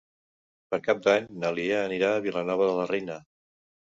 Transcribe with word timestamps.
Per 0.73 0.77
Cap 0.85 1.03
d'Any 1.07 1.27
na 1.43 1.51
Lia 1.59 1.77
anirà 1.89 2.11
a 2.15 2.23
Vilanova 2.25 2.69
de 2.71 2.75
la 2.79 2.87
Reina. 2.95 3.19